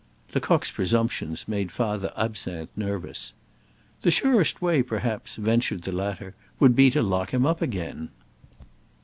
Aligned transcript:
Lecoq's 0.33 0.71
presumptions 0.71 1.47
made 1.47 1.71
Father 1.71 2.11
Absinthe 2.17 2.71
nervous. 2.75 3.33
"The 4.01 4.09
surest 4.09 4.59
way, 4.59 4.81
perhaps," 4.81 5.35
ventured 5.35 5.83
the 5.83 5.91
latter, 5.91 6.33
"would 6.59 6.75
be 6.75 6.89
to 6.89 7.03
lock 7.03 7.31
him 7.35 7.45
up 7.45 7.61
again!" 7.61 8.09